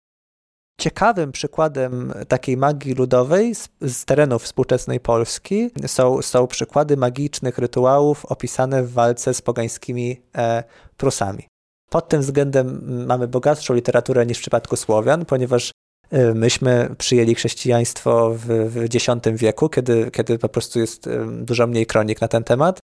[0.81, 8.25] Ciekawym przykładem takiej magii ludowej z, z, terenów współczesnej Polski są, są przykłady magicznych rytuałów
[8.25, 10.63] opisane w walce z pogańskimi e,
[10.97, 11.52] Prusami.
[11.89, 15.71] Pod tym względem mamy bogatszą literaturę niż w przypadku Słowian, ponieważ
[16.13, 21.67] y, myśmy przyjęli chrześcijaństwo w, w X wieku, kiedy, kiedy po prostu jest y, dużo
[21.67, 22.79] mniej kronik na ten temat.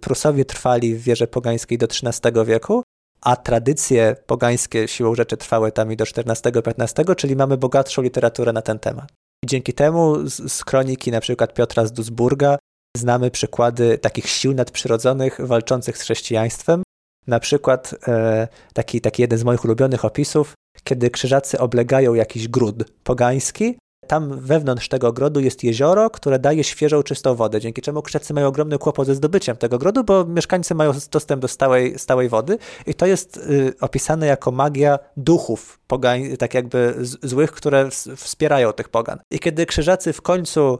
[0.00, 2.82] Prusowie trwali w wierze pogańskiej do XIII wieku,
[3.20, 8.62] a tradycje pogańskie siłą rzeczy trwały tam i do XIV-XV, czyli mamy bogatszą literaturę na
[8.62, 9.12] ten temat.
[9.44, 12.58] I dzięki temu z, z kroniki przykład Piotra z Duisburga
[12.96, 16.82] znamy przykłady takich sił nadprzyrodzonych walczących z chrześcijaństwem,
[17.26, 22.90] na przykład e, taki, taki jeden z moich ulubionych opisów, kiedy krzyżacy oblegają jakiś gród
[23.04, 28.34] pogański, tam wewnątrz tego grodu jest jezioro, które daje świeżą, czystą wodę, dzięki czemu krzyżacy
[28.34, 32.58] mają ogromny kłopot ze zdobyciem tego grodu, bo mieszkańcy mają dostęp do stałej, stałej wody
[32.86, 38.88] i to jest y, opisane jako magia duchów pogań, tak jakby złych, które wspierają tych
[38.88, 39.18] pogan.
[39.30, 40.78] I kiedy krzyżacy w końcu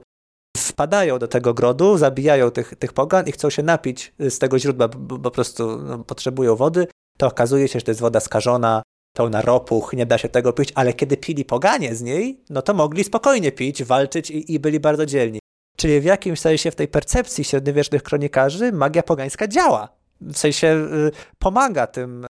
[0.74, 4.88] wpadają do tego grodu, zabijają tych, tych pogan i chcą się napić z tego źródła,
[4.88, 6.86] bo po prostu no, potrzebują wody,
[7.18, 8.82] to okazuje się, że to jest woda skażona,
[9.16, 12.74] pełna ropuch, nie da się tego pić, ale kiedy pili poganie z niej, no to
[12.74, 15.38] mogli spokojnie pić, walczyć i, i byli bardzo dzielni.
[15.76, 19.88] Czyli w jakimś sensie w tej percepcji średniowiecznych kronikarzy magia pogańska działa.
[20.20, 22.26] w sensie y, pomaga tym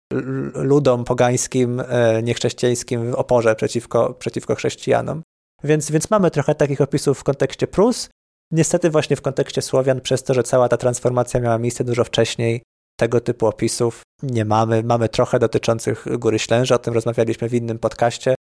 [0.55, 5.23] ludom pogańskim, e, niechrześcijańskim w oporze przeciwko, przeciwko chrześcijanom.
[5.65, 8.09] Więc, więc mamy trochę takich opisów w kontekście Prus.
[8.53, 12.63] Niestety właśnie w kontekście Słowian, przez to, że cała ta transformacja miała miejsce dużo wcześniej,
[12.97, 14.83] tego typu opisów nie mamy.
[14.83, 18.35] Mamy trochę dotyczących Góry Ślęży, o tym rozmawialiśmy w innym podcaście,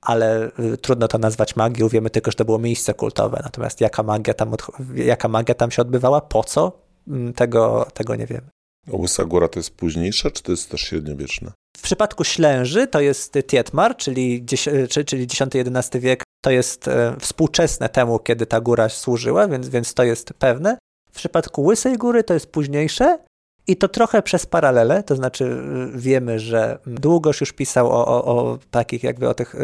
[0.00, 3.40] ale y, trudno to nazwać magią, wiemy tylko, że to było miejsce kultowe.
[3.44, 4.54] Natomiast jaka magia tam,
[4.94, 6.72] jaka magia tam się odbywała, po co,
[7.08, 8.48] mm, tego, tego nie wiemy.
[8.92, 11.52] Łysa Góra to jest późniejsza, czy to jest też średniowieczne?
[11.78, 14.44] W przypadku Ślęży to jest Tietmar, czyli,
[15.06, 20.04] czyli X-XI wiek, to jest e, współczesne temu, kiedy ta góra służyła, więc, więc to
[20.04, 20.78] jest pewne.
[21.10, 23.18] W przypadku Łysej Góry to jest późniejsze,
[23.68, 28.24] i to trochę przez paralele, to znaczy y, wiemy, że Długosz już pisał o, o,
[28.24, 29.58] o takich jakby o tych y,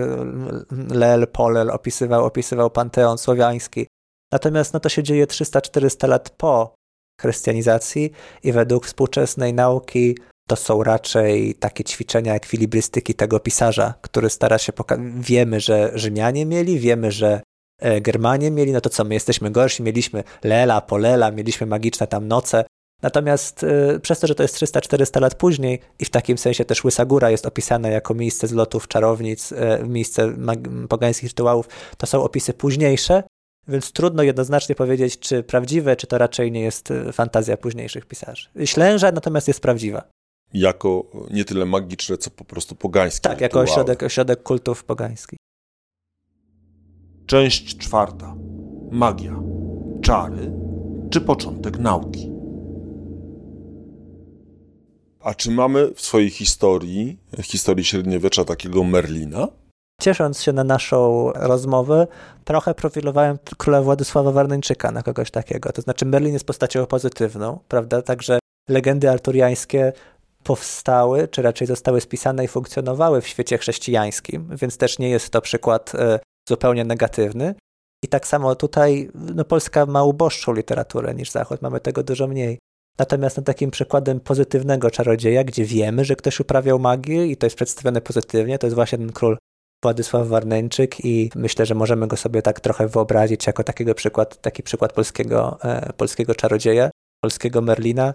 [0.90, 3.86] Lel, Polel, opisywał, opisywał panteon słowiański.
[4.32, 6.74] Natomiast no, to się dzieje 300-400 lat po
[7.20, 8.10] chrystianizacji
[8.42, 10.16] i według współczesnej nauki
[10.48, 15.04] to są raczej takie ćwiczenia ekwilibrystyki tego pisarza, który stara się pokazać.
[15.18, 17.40] Wiemy, że Rzymianie mieli, wiemy, że
[17.78, 22.28] e, Germanie mieli, no to co, my jesteśmy gorsi, mieliśmy Lela, Polela, mieliśmy magiczne tam
[22.28, 22.64] noce,
[23.04, 26.84] Natomiast y, przez to, że to jest 300-400 lat później i w takim sensie też
[26.84, 29.56] Łysa Góra jest opisana jako miejsce zlotów czarownic, y,
[29.88, 30.36] miejsce
[30.88, 33.22] pogańskich rytuałów, to są opisy późniejsze,
[33.68, 38.48] więc trudno jednoznacznie powiedzieć, czy prawdziwe, czy to raczej nie jest fantazja późniejszych pisarzy.
[38.64, 40.02] Ślęża natomiast jest prawdziwa.
[40.54, 43.28] Jako nie tyle magiczne, co po prostu pogańskie.
[43.28, 45.38] Tak, jako ośrodek, ośrodek kultów pogańskich.
[47.26, 48.34] Część czwarta.
[48.90, 49.42] Magia.
[50.02, 50.52] Czary
[51.10, 52.32] czy początek nauki?
[55.20, 59.48] A czy mamy w swojej historii, w historii średniowiecza takiego Merlina?
[60.00, 62.06] Ciesząc się na naszą rozmowę,
[62.44, 65.72] trochę profilowałem króla Władysława Warneńczyka na kogoś takiego.
[65.72, 68.02] To znaczy Merlin jest postacią pozytywną, prawda?
[68.02, 68.38] Także
[68.68, 69.92] legendy arturiańskie
[70.44, 75.40] powstały, czy raczej zostały spisane i funkcjonowały w świecie chrześcijańskim, więc też nie jest to
[75.40, 77.54] przykład e, zupełnie negatywny.
[78.04, 82.58] I tak samo tutaj no, Polska ma uboższą literaturę niż Zachód, mamy tego dużo mniej.
[82.98, 87.56] Natomiast no, takim przykładem pozytywnego czarodzieja, gdzie wiemy, że ktoś uprawiał magię i to jest
[87.56, 89.36] przedstawione pozytywnie, to jest właśnie ten król
[89.82, 94.62] Władysław Warneńczyk i myślę, że możemy go sobie tak trochę wyobrazić jako takiego przykład, taki
[94.62, 98.14] przykład polskiego, e, polskiego czarodzieja, polskiego Merlina.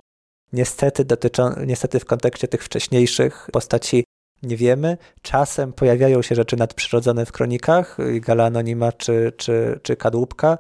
[0.54, 4.04] Niestety, dotyczą, niestety w kontekście tych wcześniejszych postaci
[4.44, 4.98] nie wiemy.
[5.22, 10.58] Czasem pojawiają się rzeczy nadprzyrodzone w kronikach, Gala Anonima czy, czy, czy Kadłubka,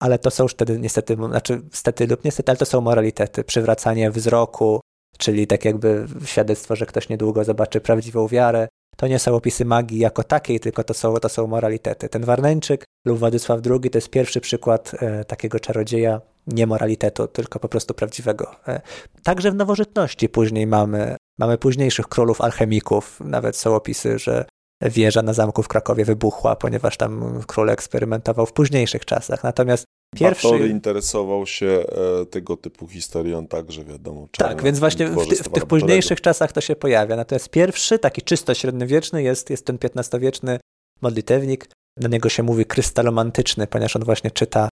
[0.00, 4.10] ale to są już wtedy niestety, znaczy stety lub niestety, ale to są moralitety, przywracanie
[4.10, 4.80] wzroku,
[5.18, 8.68] czyli tak jakby świadectwo, że ktoś niedługo zobaczy prawdziwą wiarę.
[8.96, 12.08] To nie są opisy magii jako takiej, tylko to są, to są moralitety.
[12.08, 17.58] Ten Warneńczyk lub Władysław II to jest pierwszy przykład e, takiego czarodzieja, nie moralitetu, tylko
[17.58, 18.50] po prostu prawdziwego.
[18.68, 18.80] E,
[19.22, 24.44] także w nowożytności później mamy, mamy późniejszych królów alchemików, nawet są opisy, że
[24.82, 29.44] wieża na zamku w Krakowie wybuchła, ponieważ tam król eksperymentował w późniejszych czasach.
[29.44, 29.84] Natomiast
[30.16, 30.48] pierwszy...
[30.48, 31.84] Batory interesował się
[32.22, 34.28] e, tego typu historią także, wiadomo.
[34.38, 37.16] Tak, więc właśnie w, ty, w tych późniejszych czasach to się pojawia.
[37.16, 40.60] Natomiast pierwszy, taki czysto średniowieczny jest, jest ten XV-wieczny
[41.02, 41.68] modlitewnik.
[41.96, 44.68] Na niego się mówi krystalomantyczny, ponieważ on właśnie czyta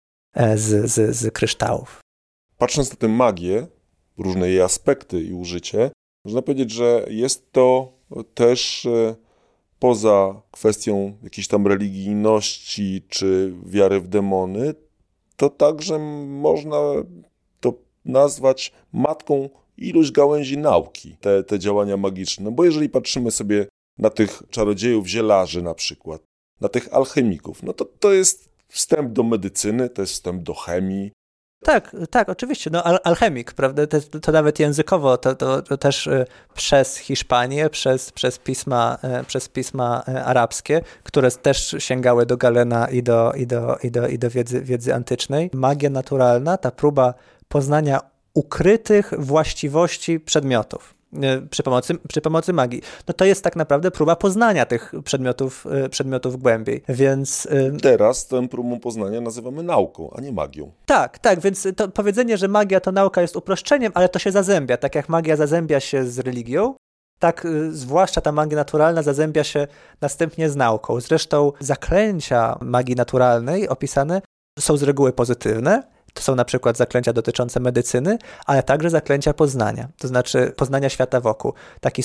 [0.57, 2.01] z, z, z kryształów.
[2.59, 3.67] Patrząc na tę magię,
[4.19, 5.91] różne jej aspekty i użycie,
[6.25, 7.93] można powiedzieć, że jest to
[8.35, 9.15] też e,
[9.79, 14.75] poza kwestią jakiejś tam religijności czy wiary w demony,
[15.37, 16.79] to także można
[17.61, 22.51] to nazwać matką iluś gałęzi nauki, te, te działania magiczne.
[22.51, 23.67] Bo jeżeli patrzymy sobie
[23.99, 26.23] na tych czarodziejów zielarzy na przykład,
[26.61, 31.13] na tych alchemików, no to to jest wstęp do medycyny, to jest wstęp do chemii,
[31.65, 32.71] tak, tak, oczywiście.
[32.71, 33.87] No, al alchemik, prawda?
[33.87, 39.25] To, to, nawet językowo, to, to, to, też y, przez Hiszpanię, przez, przez, pisma, y,
[39.25, 44.09] przez pisma y, arabskie, które też sięgały do Galena i do, i do, i do,
[44.09, 45.51] i do wiedzy, wiedzy antycznej.
[45.55, 47.15] Magia naturalna, ta próba
[47.49, 48.01] poznania
[48.35, 50.96] ukrytych właściwości przedmiotów.
[51.23, 52.83] E, przy pomocy, przy pomocy magii.
[53.09, 57.49] No to jest tak naprawdę próba poznania tych przedmiotów, e, przedmiotów głębiej, więc...
[57.51, 60.73] E, Teraz tę próbą poznania nazywamy nauką, a nie magią.
[60.87, 64.77] Tak, tak, więc to powiedzenie, że magia to nauka jest uproszczeniem, ale to się zazębia,
[64.77, 66.75] tak jak magia zazębia się z religią,
[67.19, 69.67] tak zwłaszcza ta magia naturalna zazębia się
[70.01, 71.01] następnie z nauką.
[71.01, 74.23] Zresztą zaklęcia magii naturalnej opisane
[74.59, 75.83] są z reguły pozytywne,
[76.17, 81.21] to są na przykład zaklęcia dotyczące medycyny, ale także zaklęcia poznania, to znaczy poznania świata
[81.21, 81.53] wokół.
[81.81, 82.03] Taki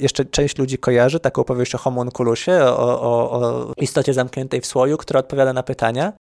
[0.00, 4.96] jeszcze część ludzi kojarzy taką opowieść o homunculusie, o, o, o istocie zamkniętej w słoju,
[4.96, 6.12] która odpowiada na pytania.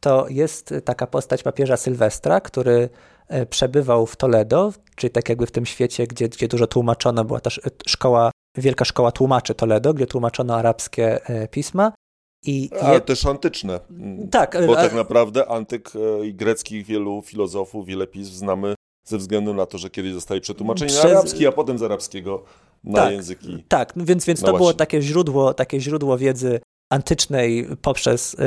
[0.00, 2.88] to jest taka postać papieża Sylwestra, który
[3.28, 7.40] e, przebywał w Toledo, czyli tak jakby w tym świecie, gdzie, gdzie dużo tłumaczono, była
[7.40, 11.92] też szkoła, wielka szkoła tłumaczy Toledo, gdzie tłumaczono arabskie e, pisma.
[12.46, 13.00] I Ale je...
[13.00, 13.80] też antyczne.
[14.30, 14.66] Tak.
[14.66, 15.92] Bo tak naprawdę antyk
[16.24, 18.74] i greckich wielu filozofów, wiele pism znamy
[19.04, 21.04] ze względu na to, że kiedyś zostali przetłumaczeni Przez...
[21.04, 22.44] na arabski, a potem z arabskiego
[22.84, 23.64] na tak, języki.
[23.68, 26.60] Tak, no więc, więc to było takie źródło, takie źródło wiedzy
[26.92, 28.38] antycznej poprzez y,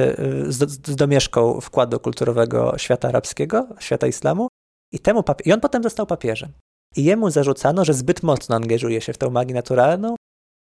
[0.48, 4.48] y, z, z domieszką wkładu kulturowego świata arabskiego, świata islamu.
[4.92, 6.50] I, temu I on potem został papieżem.
[6.96, 10.16] I jemu zarzucano, że zbyt mocno angażuje się w tę magię naturalną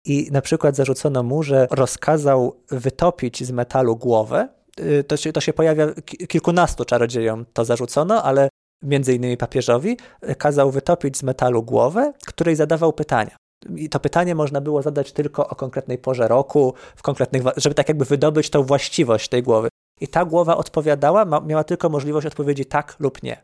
[0.04, 4.48] i na przykład zarzucono mu, że rozkazał wytopić z metalu głowę.
[4.80, 8.48] Y, to się, to się pojawia kilkunastu czarodziejom, to zarzucono, ale
[8.82, 9.96] między innymi papieżowi,
[10.38, 13.36] kazał wytopić z metalu głowę, której zadawał pytania.
[13.76, 17.88] I to pytanie można było zadać tylko o konkretnej porze roku, w konkretnych, żeby tak
[17.88, 19.68] jakby wydobyć tą właściwość tej głowy.
[20.00, 23.42] I ta głowa odpowiadała, miała tylko możliwość odpowiedzi tak lub nie.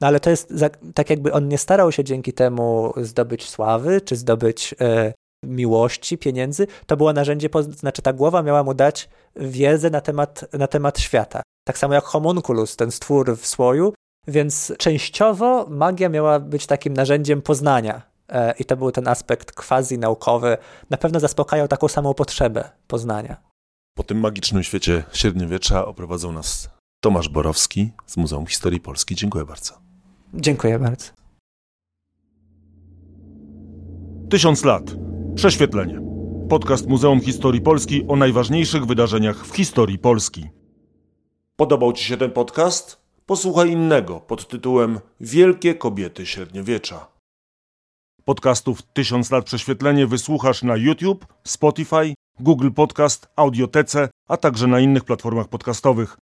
[0.00, 0.54] No ale to jest
[0.94, 6.66] tak, jakby on nie starał się dzięki temu zdobyć sławy, czy zdobyć e, miłości, pieniędzy.
[6.86, 11.42] To było narzędzie, znaczy ta głowa miała mu dać wiedzę na temat, na temat świata.
[11.64, 13.92] Tak samo jak homunculus, ten stwór w słoju,
[14.28, 18.02] więc częściowo magia miała być takim narzędziem poznania.
[18.28, 20.56] E, I to był ten aspekt quasi-naukowy.
[20.90, 23.36] Na pewno zaspokajał taką samą potrzebę poznania.
[23.96, 26.70] Po tym magicznym świecie średniowiecza oprowadzał nas
[27.00, 29.14] Tomasz Borowski z Muzeum Historii Polski.
[29.14, 29.74] Dziękuję bardzo.
[30.34, 31.10] Dziękuję bardzo.
[34.30, 34.84] Tysiąc lat.
[35.40, 36.00] Prześwietlenie.
[36.48, 40.48] Podcast Muzeum Historii Polski o najważniejszych wydarzeniach w historii Polski.
[41.56, 43.00] Podobał Ci się ten podcast?
[43.26, 47.06] Posłuchaj innego pod tytułem Wielkie kobiety średniowiecza.
[48.24, 55.04] Podcastów Tysiąc lat prześwietlenie wysłuchasz na YouTube, Spotify, Google Podcast, Audiotece, a także na innych
[55.04, 56.16] platformach podcastowych.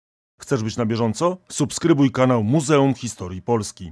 [0.41, 1.37] Chcesz być na bieżąco?
[1.49, 3.91] Subskrybuj kanał Muzeum Historii Polski.